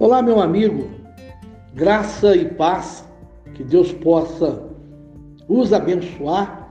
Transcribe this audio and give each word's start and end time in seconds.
Olá, 0.00 0.22
meu 0.22 0.40
amigo, 0.40 0.88
graça 1.74 2.36
e 2.36 2.44
paz, 2.44 3.04
que 3.52 3.64
Deus 3.64 3.92
possa 3.92 4.62
os 5.48 5.72
abençoar. 5.72 6.70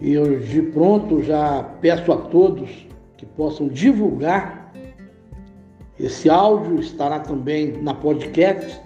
E 0.00 0.14
eu 0.14 0.40
de 0.40 0.62
pronto 0.62 1.22
já 1.22 1.62
peço 1.82 2.10
a 2.10 2.16
todos 2.16 2.88
que 3.18 3.26
possam 3.26 3.68
divulgar. 3.68 4.72
Esse 6.00 6.30
áudio 6.30 6.80
estará 6.80 7.20
também 7.20 7.82
na 7.82 7.92
podcast 7.92 8.80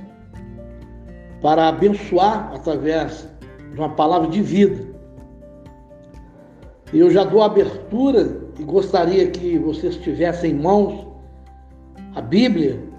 para 1.41 1.68
abençoar 1.68 2.50
através 2.57 3.29
de 3.70 3.79
uma 3.79 3.91
palavra 3.91 4.27
de 4.27 4.43
vida. 4.43 4.84
E 6.93 6.98
eu 6.98 7.09
já 7.12 7.23
dou 7.23 7.41
abertura 7.41 8.48
e 8.59 8.64
gostaria 8.64 9.30
que 9.30 9.57
vocês 9.59 9.96
tivessem 9.98 10.51
em 10.51 10.60
mãos 10.60 11.07
a 12.16 12.20
Bíblia 12.20 12.95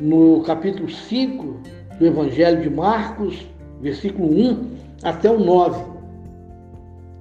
no 0.00 0.42
capítulo 0.42 0.88
5 0.88 1.60
do 1.98 2.06
Evangelho 2.06 2.62
de 2.62 2.70
Marcos, 2.70 3.46
versículo 3.80 4.28
1 4.28 4.76
até 5.02 5.30
o 5.30 5.38
9. 5.38 5.84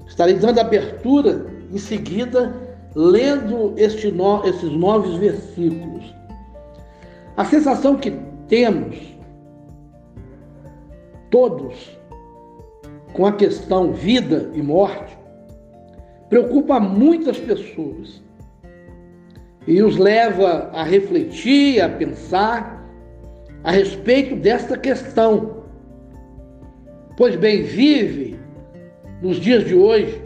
Estarei 0.08 0.36
dando 0.36 0.60
abertura 0.60 1.46
em 1.72 1.78
seguida, 1.78 2.56
lendo 2.96 3.74
este 3.78 4.12
no, 4.12 4.44
esses 4.46 4.72
nove 4.72 5.18
versículos. 5.18 6.14
A 7.36 7.46
sensação 7.46 7.96
que 7.96 8.12
temos, 8.48 8.98
todos, 11.32 11.98
com 13.14 13.26
a 13.26 13.32
questão 13.32 13.92
vida 13.92 14.52
e 14.54 14.62
morte, 14.62 15.18
preocupa 16.30 16.80
muitas 16.80 17.38
pessoas 17.40 18.22
e 19.66 19.82
os 19.82 19.98
leva 19.98 20.70
a 20.74 20.84
refletir, 20.84 21.82
a 21.82 21.90
pensar 21.90 22.84
a 23.64 23.72
respeito 23.72 24.36
desta 24.36 24.78
questão. 24.78 25.64
Pois 27.16 27.36
bem, 27.36 27.64
vive 27.64 28.40
nos 29.22 29.38
dias 29.38 29.66
de 29.66 29.74
hoje 29.74 30.22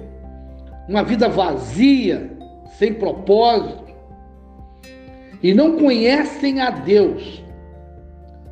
uma 0.90 1.04
vida 1.04 1.28
vazia, 1.28 2.32
sem 2.78 2.94
propósito, 2.94 3.86
e 5.44 5.54
não 5.54 5.78
conhecem 5.78 6.62
a 6.62 6.70
Deus. 6.72 7.44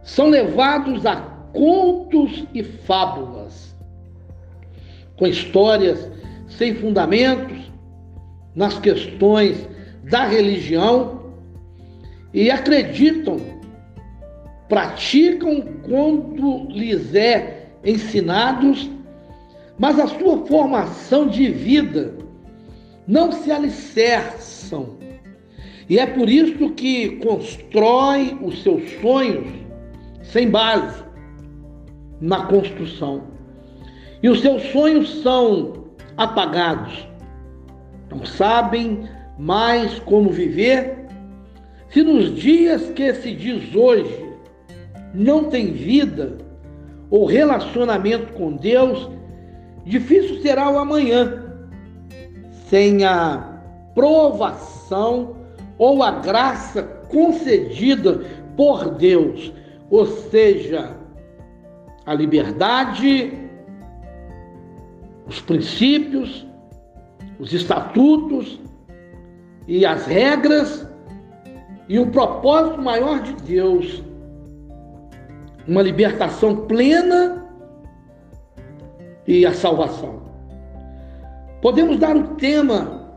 São 0.03 0.27
levados 0.27 1.05
a 1.05 1.15
contos 1.51 2.45
e 2.53 2.61
fábulas, 2.61 3.75
com 5.17 5.25
histórias 5.25 6.11
sem 6.47 6.75
fundamentos 6.75 7.71
nas 8.53 8.77
questões 8.77 9.67
da 10.09 10.25
religião 10.25 11.33
e 12.33 12.51
acreditam, 12.51 13.37
praticam 14.67 15.63
quando 15.83 16.67
lhes 16.69 17.15
é 17.15 17.69
ensinados, 17.83 18.89
mas 19.77 19.99
a 19.99 20.07
sua 20.07 20.45
formação 20.45 21.27
de 21.27 21.49
vida 21.49 22.13
não 23.07 23.31
se 23.31 23.51
alicerçam. 23.51 24.97
E 25.87 25.99
é 25.99 26.05
por 26.07 26.29
isso 26.29 26.71
que 26.71 27.17
constrói 27.17 28.37
os 28.41 28.63
seus 28.63 28.89
sonhos 29.01 29.47
sem 30.23 30.49
base 30.49 31.03
na 32.19 32.45
construção. 32.45 33.23
E 34.23 34.29
os 34.29 34.41
seus 34.41 34.63
sonhos 34.71 35.21
são 35.21 35.85
apagados. 36.17 37.07
Não 38.09 38.25
sabem 38.25 39.07
mais 39.37 39.99
como 39.99 40.29
viver? 40.29 41.05
Se 41.89 42.03
nos 42.03 42.35
dias 42.35 42.89
que 42.89 43.13
se 43.13 43.33
diz 43.33 43.75
hoje 43.75 44.25
não 45.13 45.45
tem 45.45 45.71
vida 45.71 46.37
ou 47.09 47.25
relacionamento 47.25 48.33
com 48.33 48.53
Deus, 48.53 49.09
difícil 49.85 50.41
será 50.41 50.69
o 50.69 50.77
amanhã 50.77 51.43
sem 52.69 53.05
a 53.05 53.61
provação 53.93 55.37
ou 55.77 56.03
a 56.03 56.11
graça 56.11 56.83
concedida 57.09 58.25
por 58.55 58.95
Deus, 58.95 59.53
ou 59.89 60.05
seja, 60.05 60.95
a 62.05 62.13
liberdade, 62.13 63.33
os 65.27 65.41
princípios, 65.41 66.45
os 67.39 67.53
estatutos, 67.53 68.59
e 69.67 69.85
as 69.85 70.05
regras 70.05 70.87
e 71.87 71.99
o 71.99 72.07
propósito 72.07 72.81
maior 72.81 73.21
de 73.21 73.33
Deus, 73.43 74.03
uma 75.67 75.81
libertação 75.81 76.67
plena 76.67 77.45
e 79.27 79.45
a 79.45 79.53
salvação. 79.53 80.21
Podemos 81.61 81.97
dar 81.97 82.15
o 82.15 82.35
tema 82.35 83.09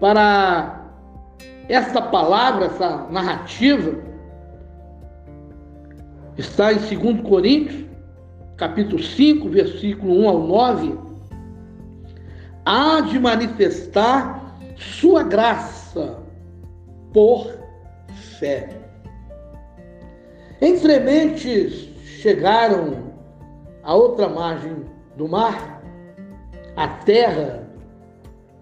para 0.00 0.80
esta 1.68 2.02
palavra, 2.02 2.66
essa 2.66 3.06
narrativa, 3.10 3.94
está 6.36 6.72
em 6.72 6.78
2 6.78 7.20
Coríntios, 7.20 7.84
capítulo 8.56 9.02
5, 9.02 9.48
versículo 9.48 10.20
1 10.22 10.28
ao 10.28 10.38
9. 10.40 10.98
Há 12.64 13.00
de 13.02 13.18
manifestar 13.18 14.39
sua 14.80 15.22
graça 15.22 16.18
por 17.12 17.52
fé. 18.38 18.70
Entre 20.60 20.98
mentes 21.00 21.90
chegaram 22.22 23.12
à 23.82 23.94
outra 23.94 24.28
margem 24.28 24.84
do 25.16 25.28
mar, 25.28 25.82
a 26.76 26.88
terra 26.88 27.68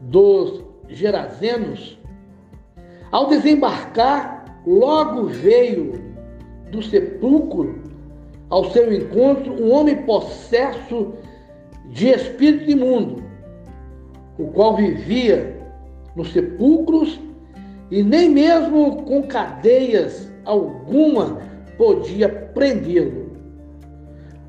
dos 0.01 0.65
Gerazenos. 0.89 1.99
Ao 3.13 3.29
desembarcar, 3.29 4.63
logo 4.67 5.27
veio 5.27 5.93
do 6.71 6.83
sepulcro 6.83 7.83
ao 8.51 8.71
seu 8.71 8.93
encontro 8.93 9.53
um 9.53 9.71
homem 9.73 10.03
possesso 10.03 11.15
de 11.87 12.09
espírito 12.09 12.71
imundo, 12.71 13.23
o 14.39 14.49
qual 14.49 14.77
vivia 14.77 15.58
nos 16.19 16.33
sepulcros 16.33 17.19
e 17.91 18.03
nem 18.03 18.29
mesmo 18.29 19.05
com 19.05 19.23
cadeias 19.23 20.31
alguma 20.45 21.39
podia 21.79 22.29
prendê-lo. 22.29 23.29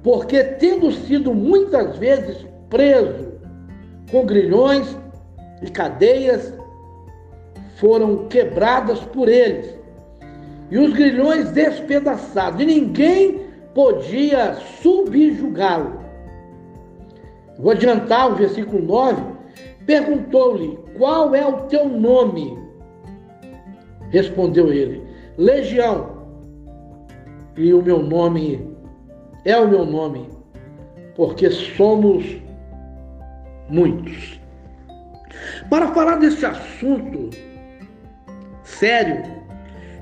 Porque, 0.02 0.44
tendo 0.44 0.92
sido 0.92 1.34
muitas 1.34 1.96
vezes 1.98 2.46
preso 2.70 3.34
com 4.12 4.26
grilhões 4.26 4.98
e 5.62 5.70
cadeias, 5.70 6.54
foram 7.76 8.28
quebradas 8.28 9.00
por 9.00 9.30
eles, 9.30 9.78
e 10.72 10.78
os 10.78 10.94
grilhões 10.94 11.52
despedaçados, 11.52 12.62
e 12.62 12.66
ninguém 12.66 13.42
podia 13.74 14.56
subjugá-lo. 14.82 16.00
Vou 17.58 17.72
adiantar 17.72 18.32
o 18.32 18.36
versículo 18.36 18.82
9. 18.82 19.39
Perguntou-lhe: 19.90 20.78
qual 21.00 21.34
é 21.34 21.44
o 21.44 21.64
teu 21.64 21.90
nome? 21.90 22.56
Respondeu 24.12 24.72
ele: 24.72 25.04
Legião. 25.36 26.28
E 27.58 27.74
o 27.74 27.82
meu 27.82 28.04
nome 28.04 28.70
é 29.44 29.58
o 29.58 29.68
meu 29.68 29.88
nome, 29.88 30.30
porque 31.16 31.50
somos 31.50 32.24
muitos. 33.68 34.40
Para 35.72 35.88
falar 35.88 36.18
deste 36.18 36.46
assunto 36.46 37.36
sério, 38.62 39.24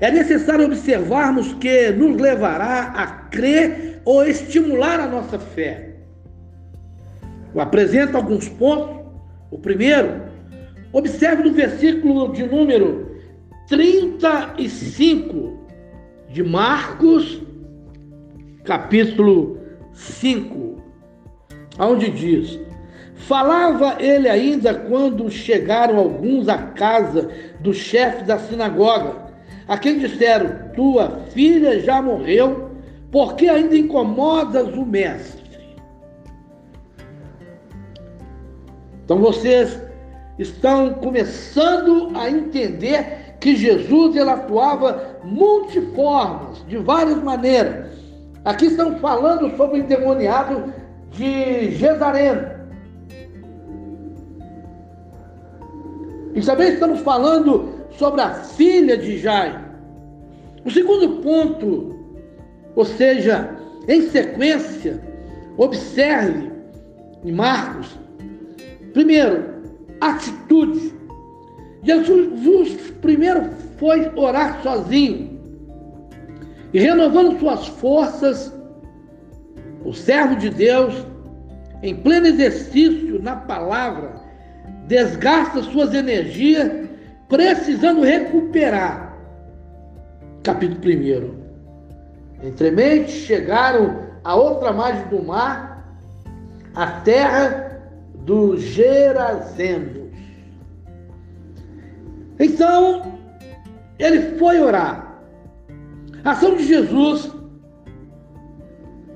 é 0.02 0.10
necessário 0.10 0.66
observarmos 0.66 1.54
que 1.54 1.92
nos 1.92 2.20
levará 2.20 2.92
a 2.94 3.06
crer 3.30 4.02
ou 4.04 4.22
estimular 4.22 5.00
a 5.00 5.06
nossa 5.06 5.38
fé. 5.38 5.94
Eu 7.54 7.62
apresento 7.62 8.18
alguns 8.18 8.50
pontos. 8.50 8.97
O 9.50 9.58
primeiro 9.58 10.28
Observe 10.92 11.42
no 11.42 11.52
versículo 11.52 12.32
de 12.32 12.44
número 12.44 13.12
35 13.68 15.58
de 16.30 16.42
Marcos, 16.42 17.42
capítulo 18.64 19.58
5, 19.92 20.82
onde 21.78 22.10
diz: 22.10 22.58
Falava 23.16 24.02
ele 24.02 24.30
ainda 24.30 24.72
quando 24.74 25.30
chegaram 25.30 25.98
alguns 25.98 26.48
à 26.48 26.56
casa 26.56 27.30
do 27.60 27.74
chefe 27.74 28.24
da 28.24 28.38
sinagoga, 28.38 29.26
a 29.68 29.76
quem 29.76 29.98
disseram: 29.98 30.72
Tua 30.74 31.20
filha 31.34 31.80
já 31.80 32.00
morreu, 32.00 32.70
porque 33.12 33.46
ainda 33.46 33.76
incomodas 33.76 34.74
o 34.74 34.86
mestre? 34.86 35.37
Então 39.08 39.20
vocês 39.20 39.80
estão 40.38 40.92
começando 40.92 42.10
a 42.14 42.28
entender 42.28 43.36
que 43.40 43.56
Jesus 43.56 44.14
ele 44.14 44.28
atuava 44.28 45.16
multiformes, 45.24 46.62
de 46.68 46.76
várias 46.76 47.16
maneiras. 47.22 47.88
Aqui 48.44 48.66
estamos 48.66 49.00
falando 49.00 49.56
sobre 49.56 49.78
o 49.78 49.82
endemoniado 49.82 50.74
de 51.10 51.70
Jezareno. 51.70 52.50
E 56.34 56.42
também 56.42 56.74
estamos 56.74 57.00
falando 57.00 57.86
sobre 57.92 58.20
a 58.20 58.34
filha 58.34 58.98
de 58.98 59.16
Jairo. 59.16 59.58
O 60.66 60.70
segundo 60.70 61.22
ponto, 61.22 61.96
ou 62.76 62.84
seja, 62.84 63.56
em 63.88 64.02
sequência, 64.10 65.00
observe 65.56 66.52
em 67.24 67.32
Marcos, 67.32 67.98
primeiro, 68.98 69.44
atitude. 70.00 70.92
Jesus 71.84 72.90
primeiro 73.00 73.48
foi 73.78 74.10
orar 74.16 74.60
sozinho 74.60 75.38
e 76.72 76.80
renovando 76.80 77.38
suas 77.38 77.68
forças, 77.68 78.52
o 79.84 79.92
servo 79.92 80.34
de 80.34 80.50
Deus, 80.50 81.06
em 81.80 81.94
pleno 81.94 82.26
exercício 82.26 83.22
na 83.22 83.36
palavra, 83.36 84.16
desgasta 84.88 85.62
suas 85.62 85.94
energias, 85.94 86.88
precisando 87.28 88.02
recuperar. 88.02 89.16
Capítulo 90.42 91.32
1. 92.42 92.48
Entremente 92.48 93.12
chegaram 93.12 93.96
a 94.24 94.34
outra 94.34 94.72
margem 94.72 95.06
do 95.06 95.22
mar, 95.22 95.86
a 96.74 96.86
terra 97.02 97.67
dos 98.24 98.60
Gerazenos. 98.60 100.08
Então, 102.38 103.18
ele 103.98 104.38
foi 104.38 104.60
orar. 104.60 105.20
A 106.24 106.32
ação 106.32 106.56
de 106.56 106.64
Jesus 106.64 107.30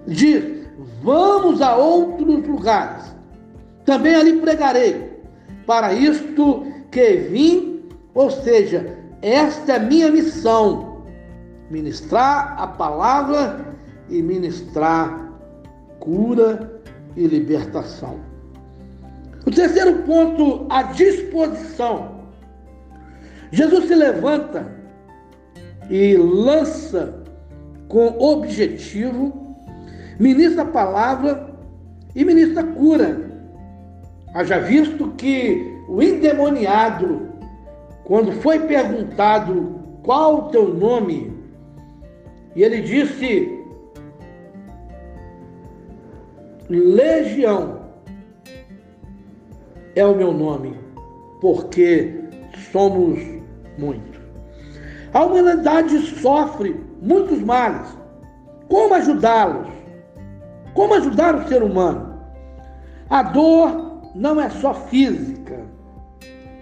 diz: 0.07 0.67
Vamos 1.03 1.61
a 1.61 1.77
outros 1.77 2.47
lugares, 2.47 3.15
também 3.85 4.15
ali 4.15 4.41
pregarei. 4.41 5.13
Para 5.67 5.93
isto 5.93 6.67
que 6.91 7.17
vim, 7.17 7.83
ou 8.15 8.31
seja, 8.31 8.99
esta 9.21 9.75
é 9.75 9.79
minha 9.79 10.11
missão: 10.11 11.05
ministrar 11.71 12.57
a 12.59 12.67
palavra 12.67 13.77
e 14.09 14.21
ministrar 14.21 15.33
cura 16.01 16.83
e 17.17 17.27
libertação. 17.27 18.32
O 19.45 19.51
terceiro 19.51 20.03
ponto, 20.03 20.67
a 20.71 20.85
disposição. 20.85 22.23
Jesus 23.51 23.87
se 23.87 23.95
levanta 23.95 24.67
e 25.91 26.17
lança 26.17 27.23
com 27.89 28.17
objetivo, 28.19 29.57
ministra 30.19 30.63
a 30.63 30.67
palavra 30.67 31.55
e 32.15 32.25
ministra 32.25 32.63
cura. 32.63 33.31
Haja 34.35 34.59
visto 34.61 35.09
que 35.17 35.77
o 35.89 36.01
endemoniado, 36.01 37.29
quando 38.05 38.33
foi 38.33 38.61
perguntado 38.61 39.81
qual 40.03 40.37
o 40.37 40.49
teu 40.51 40.73
nome, 40.73 41.37
e 42.55 42.63
ele 42.63 42.81
disse: 42.81 43.59
Legião 46.71 47.82
é 49.95 50.05
o 50.05 50.17
meu 50.17 50.33
nome, 50.33 50.79
porque 51.41 52.15
somos 52.71 53.19
muitos. 53.79 54.21
A 55.13 55.25
humanidade 55.25 55.99
sofre 56.21 56.85
muitos 57.01 57.41
males. 57.41 57.87
Como 58.69 58.95
ajudá-los? 58.95 59.69
Como 60.75 60.95
ajudar 60.95 61.35
o 61.35 61.49
ser 61.49 61.63
humano? 61.63 62.19
A 63.11 63.23
dor 63.23 64.11
não 64.15 64.41
é 64.41 64.49
só 64.49 64.73
física, 64.73 65.61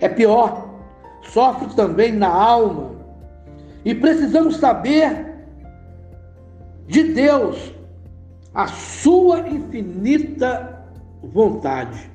é 0.01 0.09
pior, 0.09 0.69
sofre 1.23 1.73
também 1.75 2.13
na 2.13 2.29
alma. 2.29 2.91
E 3.85 3.95
precisamos 3.95 4.57
saber 4.57 5.31
de 6.87 7.05
Deus 7.15 7.73
a 8.53 8.67
sua 8.67 9.49
infinita 9.49 10.85
vontade. 11.23 12.10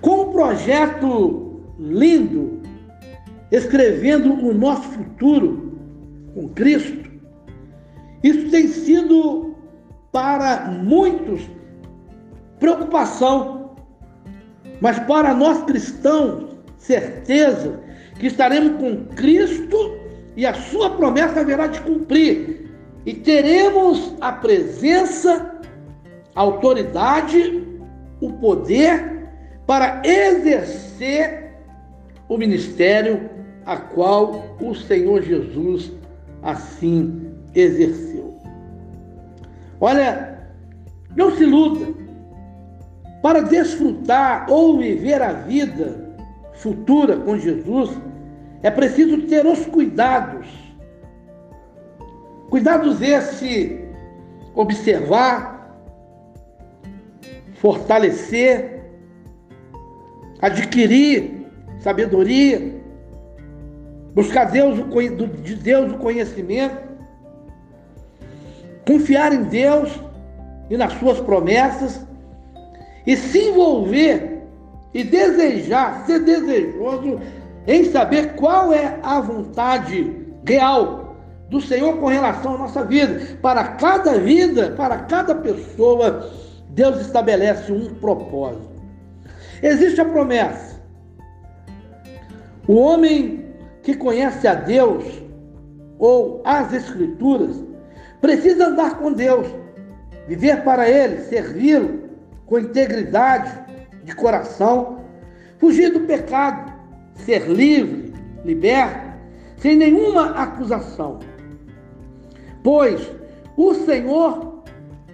Com 0.00 0.22
um 0.22 0.32
projeto 0.32 1.60
lindo, 1.78 2.62
escrevendo 3.50 4.32
o 4.32 4.52
nosso 4.52 4.88
futuro 4.88 5.78
com 6.34 6.48
Cristo, 6.48 7.10
isso 8.22 8.50
tem 8.50 8.68
sido 8.68 9.54
para 10.10 10.70
muitos 10.70 11.42
preocupação, 12.58 13.76
mas 14.80 14.98
para 15.00 15.34
nós 15.34 15.62
cristãos, 15.64 16.56
certeza 16.78 17.80
que 18.18 18.26
estaremos 18.26 18.80
com 18.80 19.04
Cristo 19.14 19.76
e 20.36 20.46
a 20.46 20.54
sua 20.54 20.90
promessa 20.90 21.40
haverá 21.40 21.66
de 21.66 21.80
cumprir. 21.80 22.70
E 23.04 23.14
teremos 23.14 24.14
a 24.20 24.32
presença, 24.32 25.60
a 26.34 26.40
autoridade, 26.40 27.62
o 28.20 28.32
poder 28.34 29.15
para 29.66 30.02
exercer 30.04 31.54
o 32.28 32.36
ministério 32.38 33.28
a 33.64 33.76
qual 33.76 34.56
o 34.60 34.74
Senhor 34.74 35.22
Jesus 35.22 35.92
assim 36.42 37.34
exerceu. 37.54 38.36
Olha, 39.80 40.48
não 41.16 41.34
se 41.36 41.42
iluda. 41.42 41.94
Para 43.22 43.40
desfrutar 43.40 44.46
ou 44.48 44.78
viver 44.78 45.20
a 45.20 45.32
vida 45.32 46.14
futura 46.54 47.16
com 47.16 47.36
Jesus, 47.36 47.90
é 48.62 48.70
preciso 48.70 49.22
ter 49.22 49.44
os 49.44 49.66
cuidados 49.66 50.66
Cuidados 52.50 53.02
esse 53.02 53.84
observar, 54.54 55.76
fortalecer, 57.54 58.75
adquirir 60.40 61.46
sabedoria, 61.80 62.74
buscar 64.14 64.44
Deus, 64.46 64.78
de 65.42 65.54
Deus 65.56 65.92
o 65.92 65.98
conhecimento, 65.98 66.76
confiar 68.86 69.32
em 69.32 69.44
Deus 69.44 69.90
e 70.70 70.76
nas 70.76 70.92
suas 70.94 71.20
promessas 71.20 72.04
e 73.06 73.16
se 73.16 73.38
envolver 73.50 74.42
e 74.92 75.04
desejar, 75.04 76.06
ser 76.06 76.20
desejoso 76.20 77.20
em 77.66 77.84
saber 77.84 78.34
qual 78.34 78.72
é 78.72 78.98
a 79.02 79.20
vontade 79.20 80.26
real 80.46 81.16
do 81.48 81.60
Senhor 81.60 81.96
com 81.98 82.06
relação 82.06 82.54
à 82.54 82.58
nossa 82.58 82.84
vida. 82.84 83.36
Para 83.42 83.64
cada 83.64 84.18
vida, 84.18 84.70
para 84.76 84.98
cada 84.98 85.34
pessoa, 85.34 86.30
Deus 86.70 87.00
estabelece 87.00 87.70
um 87.72 87.94
propósito. 87.94 88.75
Existe 89.62 90.00
a 90.00 90.04
promessa. 90.04 90.80
O 92.66 92.74
homem 92.76 93.44
que 93.82 93.94
conhece 93.94 94.46
a 94.46 94.54
Deus 94.54 95.04
ou 95.98 96.42
as 96.44 96.72
Escrituras 96.72 97.64
precisa 98.20 98.66
andar 98.66 98.98
com 98.98 99.12
Deus, 99.12 99.46
viver 100.26 100.62
para 100.64 100.88
Ele, 100.88 101.20
servi-lo 101.22 102.00
com 102.44 102.58
integridade 102.58 103.52
de 104.04 104.14
coração, 104.14 105.04
fugir 105.58 105.92
do 105.92 106.00
pecado, 106.00 106.72
ser 107.14 107.48
livre, 107.48 108.12
liberto, 108.44 109.06
sem 109.58 109.76
nenhuma 109.76 110.30
acusação 110.30 111.20
pois 112.66 113.08
o 113.56 113.74
Senhor 113.74 114.64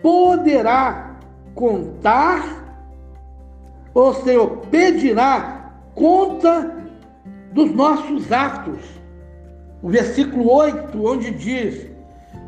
poderá 0.01 1.19
contar, 1.55 2.62
o 3.95 4.13
Senhor 4.15 4.59
pedirá 4.71 5.73
conta 5.95 6.75
dos 7.53 7.73
nossos 7.75 8.33
atos. 8.33 8.81
O 9.83 9.89
versículo 9.89 10.51
8, 10.51 11.05
onde 11.05 11.31
diz: 11.33 11.87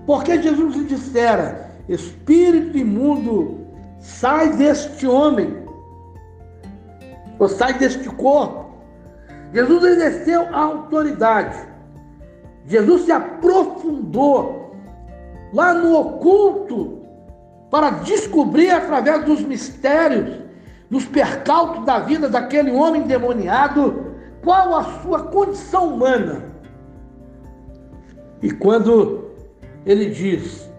Porque 0.06 0.40
Jesus 0.40 0.76
lhe 0.76 0.84
dissera: 0.84 1.70
Espírito 1.88 2.78
imundo, 2.78 3.66
sai 3.98 4.50
deste 4.56 5.06
homem, 5.06 5.54
ou 7.38 7.48
sai 7.48 7.74
deste 7.74 8.08
corpo. 8.08 8.64
Jesus 9.52 9.84
exerceu 9.84 10.42
a 10.52 10.60
autoridade. 10.60 11.56
Jesus 12.66 13.02
se 13.02 13.12
aprofundou 13.12 14.64
lá 15.52 15.72
no 15.74 15.96
oculto, 15.96 17.04
para 17.70 17.90
descobrir 17.90 18.70
através 18.70 19.24
dos 19.24 19.40
mistérios, 19.40 20.43
dos 20.94 21.04
percalços 21.06 21.84
da 21.84 21.98
vida 21.98 22.28
daquele 22.28 22.70
homem 22.70 23.02
endemoniado, 23.02 24.14
qual 24.44 24.76
a 24.76 24.84
sua 25.02 25.24
condição 25.24 25.92
humana. 25.92 26.44
E 28.40 28.52
quando 28.52 29.24
ele 29.84 30.10
diz: 30.10 30.70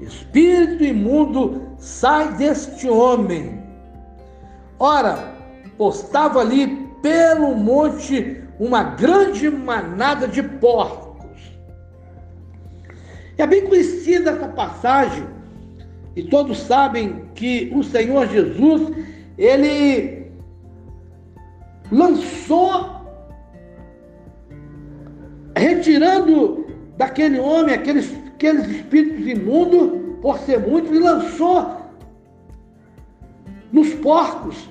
Espírito 0.00 0.82
imundo, 0.82 1.68
sai 1.78 2.32
deste 2.34 2.88
homem. 2.88 3.62
Ora, 4.76 5.34
postava 5.78 6.40
ali 6.40 6.88
pelo 7.00 7.54
monte 7.54 8.42
uma 8.58 8.82
grande 8.82 9.48
manada 9.48 10.26
de 10.26 10.42
porcos. 10.42 11.56
É 13.38 13.46
bem 13.46 13.68
conhecida 13.68 14.32
essa 14.32 14.48
passagem, 14.48 15.24
e 16.16 16.24
todos 16.24 16.58
sabem 16.58 17.26
que 17.36 17.70
o 17.72 17.84
Senhor 17.84 18.26
Jesus, 18.26 19.09
ele 19.40 20.26
lançou, 21.90 23.00
retirando 25.56 26.66
daquele 26.98 27.40
homem 27.40 27.74
aqueles, 27.74 28.14
aqueles 28.34 28.68
espíritos 28.68 29.26
imundos, 29.26 29.98
por 30.20 30.38
ser 30.40 30.60
muito, 30.60 30.94
e 30.94 30.98
lançou 30.98 31.74
nos 33.72 33.94
porcos. 33.94 34.68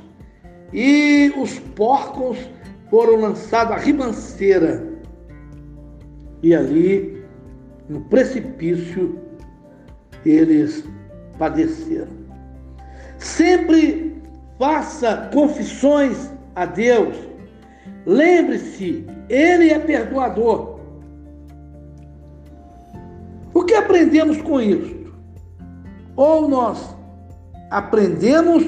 E 0.72 1.34
os 1.36 1.58
porcos 1.58 2.38
foram 2.92 3.16
lançados 3.22 3.74
à 3.74 3.78
ribanceira. 3.78 4.88
E 6.44 6.54
ali, 6.54 7.26
no 7.90 8.02
precipício, 8.02 9.20
eles 10.24 10.84
padeceram. 11.40 12.20
Sempre 13.18 14.09
faça 14.60 15.30
confissões 15.34 16.30
a 16.54 16.66
Deus. 16.66 17.16
Lembre-se, 18.06 19.08
Ele 19.30 19.72
é 19.72 19.80
perdoador. 19.80 20.82
O 23.54 23.64
que 23.64 23.74
aprendemos 23.74 24.42
com 24.42 24.60
isso? 24.62 25.14
Ou 26.16 26.50
nós 26.50 26.96
aprendemos 27.72 28.66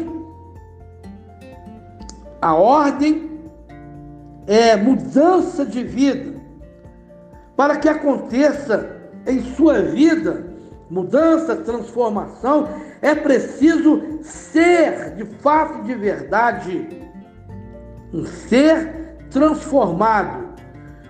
a 2.42 2.56
ordem 2.56 3.30
é 4.48 4.76
mudança 4.78 5.66
de 5.66 5.84
vida. 5.84 6.40
Para 7.56 7.78
que 7.78 7.90
aconteça 7.90 8.98
em 9.28 9.42
sua 9.56 9.82
vida 9.82 10.51
mudança, 10.92 11.56
transformação, 11.56 12.68
é 13.02 13.16
preciso 13.16 14.20
ser 14.22 15.16
de 15.16 15.24
fato 15.38 15.84
de 15.84 15.96
verdade. 15.96 16.86
Um 18.14 18.26
ser 18.26 19.16
transformado, 19.30 20.50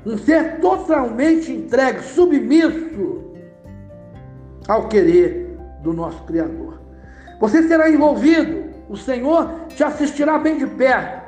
um 0.05 0.19
ser 0.19 0.59
totalmente 0.59 1.51
entregue, 1.51 2.03
submisso 2.03 3.33
ao 4.67 4.88
querer 4.88 5.57
do 5.81 5.91
nosso 5.91 6.23
Criador. 6.25 6.79
Você 7.39 7.63
será 7.63 7.89
envolvido, 7.89 8.65
o 8.88 8.95
Senhor 8.95 9.50
te 9.69 9.83
assistirá 9.83 10.38
bem 10.38 10.59
de 10.59 10.67
perto, 10.67 11.21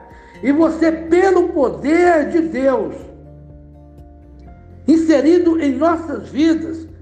e 0.44 0.52
você, 0.52 0.92
pelo 0.92 1.50
poder 1.50 2.30
de 2.30 2.42
Deus, 2.42 2.96
inserido 4.88 5.60
em 5.60 5.72
nossas 5.74 6.30
vidas, 6.30 6.93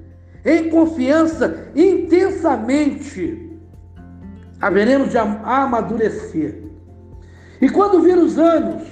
em 0.46 0.70
confiança 0.70 1.68
intensamente, 1.76 3.60
haveremos 4.60 5.10
de 5.10 5.18
amadurecer. 5.18 6.64
E 7.62 7.70
quando 7.70 8.02
vir 8.02 8.18
os 8.18 8.38
anos, 8.38 8.84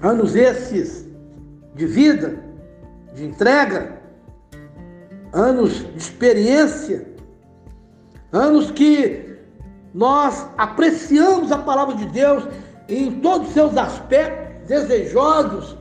anos 0.00 0.36
esses 0.36 1.08
de 1.74 1.86
vida, 1.86 2.38
de 3.14 3.24
entrega, 3.24 4.00
anos 5.32 5.78
de 5.78 5.96
experiência, 5.96 7.06
anos 8.32 8.70
que 8.70 9.36
nós 9.92 10.46
apreciamos 10.56 11.50
a 11.50 11.58
palavra 11.58 11.96
de 11.96 12.06
Deus 12.06 12.46
em 12.88 13.20
todos 13.20 13.48
os 13.48 13.54
seus 13.54 13.76
aspectos 13.76 14.68
desejosos, 14.68 15.76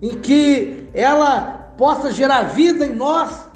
em 0.00 0.18
que 0.20 0.88
ela 0.94 1.57
possa 1.78 2.12
gerar 2.12 2.42
vida 2.42 2.84
em 2.84 2.94
nós. 2.94 3.48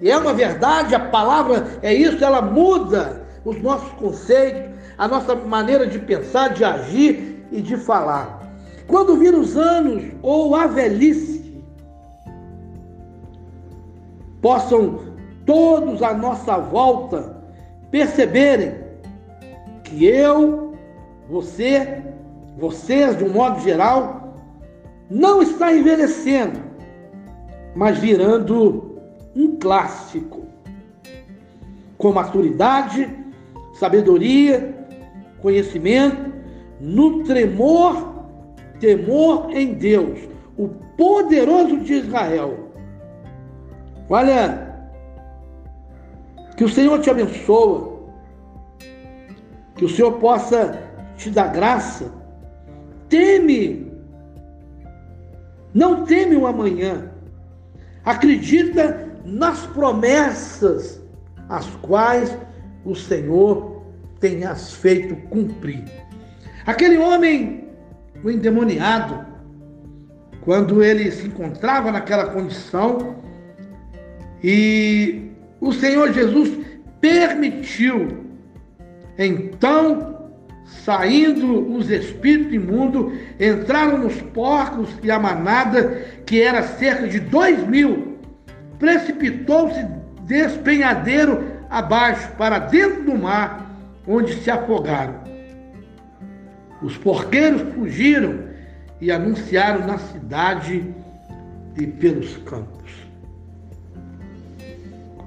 E 0.00 0.10
é 0.10 0.16
uma 0.16 0.32
verdade, 0.32 0.94
a 0.94 1.00
palavra 1.00 1.78
é 1.82 1.94
isso, 1.94 2.24
ela 2.24 2.40
muda 2.40 3.22
os 3.44 3.60
nossos 3.62 3.90
conceitos, 3.92 4.76
a 4.96 5.06
nossa 5.06 5.34
maneira 5.36 5.86
de 5.86 5.98
pensar, 5.98 6.48
de 6.48 6.64
agir 6.64 7.46
e 7.52 7.60
de 7.60 7.76
falar. 7.76 8.38
Quando 8.86 9.16
vir 9.16 9.34
os 9.34 9.56
anos 9.56 10.02
ou 10.22 10.56
a 10.56 10.66
velhice, 10.66 11.62
possam 14.40 15.00
todos 15.44 16.02
à 16.02 16.14
nossa 16.14 16.56
volta 16.56 17.36
perceberem 17.90 18.74
que 19.84 20.06
eu, 20.06 20.74
você, 21.28 22.02
vocês 22.56 23.16
de 23.16 23.24
um 23.24 23.30
modo 23.30 23.60
geral, 23.60 24.34
não 25.10 25.42
está 25.42 25.72
envelhecendo, 25.72 26.67
mas 27.74 27.98
virando 27.98 28.98
um 29.34 29.56
clássico, 29.56 30.46
com 31.96 32.12
maturidade, 32.12 33.08
sabedoria, 33.74 34.74
conhecimento, 35.40 36.32
no 36.80 37.24
tremor, 37.24 38.24
temor 38.80 39.50
em 39.50 39.74
Deus, 39.74 40.18
o 40.56 40.68
poderoso 40.96 41.80
de 41.80 41.94
Israel. 41.94 42.70
Olha, 44.08 44.68
que 46.56 46.64
o 46.64 46.68
Senhor 46.68 47.00
te 47.00 47.10
abençoe, 47.10 47.98
que 49.76 49.84
o 49.84 49.88
Senhor 49.88 50.12
possa 50.12 50.82
te 51.16 51.30
dar 51.30 51.52
graça. 51.52 52.12
Teme, 53.08 53.92
não 55.72 56.04
teme 56.04 56.36
o 56.36 56.46
amanhã, 56.46 57.10
acredita 58.08 59.06
nas 59.22 59.66
promessas 59.66 60.98
as 61.50 61.66
quais 61.82 62.34
o 62.82 62.94
Senhor 62.94 63.82
tem 64.18 64.44
as 64.44 64.72
feito 64.72 65.14
cumprir. 65.28 65.84
Aquele 66.64 66.96
homem, 66.96 67.68
o 68.24 68.30
endemoniado, 68.30 69.26
quando 70.40 70.82
ele 70.82 71.10
se 71.10 71.26
encontrava 71.26 71.92
naquela 71.92 72.30
condição 72.30 73.16
e 74.42 75.30
o 75.60 75.70
Senhor 75.74 76.10
Jesus 76.10 76.64
permitiu, 77.02 78.24
então, 79.18 80.17
saindo 80.84 81.74
os 81.74 81.90
espíritos 81.90 82.52
imundos, 82.52 83.12
entraram 83.40 83.98
nos 83.98 84.20
porcos 84.20 84.88
e 85.02 85.10
a 85.10 85.18
manada, 85.18 86.04
que 86.26 86.40
era 86.40 86.62
cerca 86.62 87.08
de 87.08 87.20
dois 87.20 87.66
mil, 87.66 88.18
precipitou-se 88.78 89.86
despenhadeiro 90.22 91.44
abaixo, 91.70 92.30
para 92.36 92.58
dentro 92.58 93.02
do 93.04 93.16
mar, 93.16 93.70
onde 94.06 94.34
se 94.34 94.50
afogaram. 94.50 95.22
Os 96.82 96.96
porqueiros 96.96 97.62
fugiram 97.74 98.40
e 99.00 99.10
anunciaram 99.10 99.86
na 99.86 99.98
cidade 99.98 100.84
e 101.76 101.86
pelos 101.86 102.36
campos. 102.38 102.78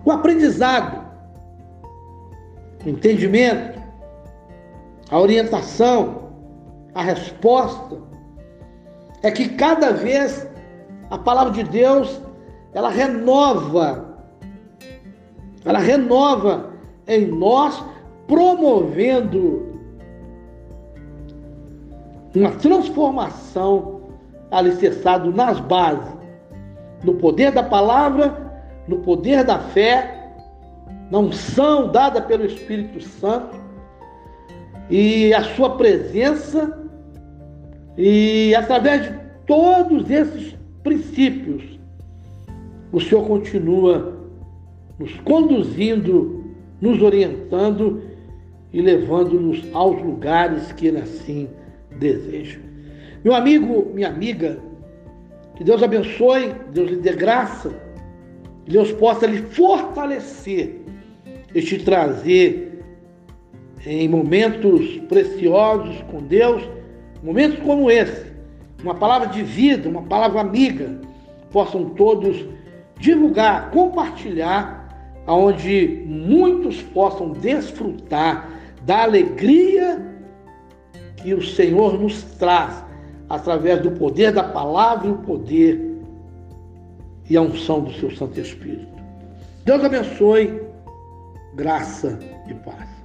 O 0.03 0.11
aprendizado, 0.11 1.03
o 2.83 2.89
entendimento, 2.89 3.70
a 5.11 5.19
orientação, 5.19 6.31
a 6.95 7.03
resposta 7.03 7.97
é 9.21 9.29
que 9.29 9.49
cada 9.49 9.91
vez 9.91 10.49
a 11.09 11.17
palavra 11.17 11.51
de 11.51 11.63
Deus 11.63 12.21
ela 12.73 12.89
renova, 12.89 14.17
ela 15.65 15.79
renova 15.79 16.71
em 17.07 17.27
nós, 17.27 17.83
promovendo 18.25 19.69
uma 22.33 22.51
transformação 22.51 24.03
alicerçada 24.49 25.29
nas 25.29 25.59
bases, 25.59 26.15
no 27.03 27.15
poder 27.15 27.51
da 27.51 27.63
palavra, 27.63 28.33
no 28.87 28.99
poder 28.99 29.43
da 29.43 29.59
fé, 29.59 30.33
na 31.09 31.19
unção 31.19 31.91
dada 31.91 32.21
pelo 32.21 32.45
Espírito 32.45 33.01
Santo 33.01 33.60
e 34.91 35.33
a 35.33 35.41
sua 35.41 35.77
presença, 35.77 36.77
e 37.97 38.53
através 38.53 39.03
de 39.03 39.19
todos 39.47 40.11
esses 40.11 40.57
princípios, 40.83 41.79
o 42.91 42.99
Senhor 42.99 43.25
continua 43.25 44.19
nos 44.99 45.13
conduzindo, 45.21 46.43
nos 46.81 47.01
orientando 47.01 48.01
e 48.73 48.81
levando-nos 48.81 49.63
aos 49.73 50.01
lugares 50.03 50.73
que 50.73 50.87
Ele 50.87 50.99
assim 50.99 51.47
deseja. 51.97 52.59
Meu 53.23 53.33
amigo, 53.33 53.91
minha 53.93 54.09
amiga, 54.09 54.59
que 55.55 55.63
Deus 55.63 55.81
abençoe, 55.81 56.53
Deus 56.73 56.89
lhe 56.89 56.97
dê 56.97 57.13
graça, 57.13 57.71
que 58.65 58.71
Deus 58.71 58.91
possa 58.91 59.25
lhe 59.25 59.37
fortalecer 59.37 60.81
e 61.55 61.61
te 61.61 61.79
trazer 61.79 62.70
em 63.85 64.07
momentos 64.07 64.97
preciosos 65.09 66.01
com 66.11 66.19
Deus, 66.19 66.63
momentos 67.23 67.59
como 67.59 67.89
esse, 67.89 68.31
uma 68.83 68.95
palavra 68.95 69.27
de 69.27 69.43
vida, 69.43 69.89
uma 69.89 70.03
palavra 70.03 70.41
amiga, 70.41 70.99
possam 71.51 71.89
todos 71.91 72.45
divulgar, 72.99 73.71
compartilhar, 73.71 74.81
aonde 75.25 76.03
muitos 76.05 76.81
possam 76.81 77.31
desfrutar 77.31 78.49
da 78.83 79.03
alegria 79.03 80.01
que 81.17 81.33
o 81.33 81.43
Senhor 81.43 81.99
nos 81.99 82.23
traz 82.23 82.83
através 83.29 83.81
do 83.81 83.91
poder 83.91 84.31
da 84.31 84.43
palavra 84.43 85.07
e 85.07 85.11
o 85.11 85.17
poder 85.17 85.91
e 87.29 87.37
a 87.37 87.41
unção 87.41 87.81
do 87.81 87.93
seu 87.93 88.11
Santo 88.11 88.39
Espírito. 88.39 88.91
Deus 89.63 89.83
abençoe, 89.83 90.61
graça 91.55 92.19
e 92.47 92.53
paz. 92.55 93.00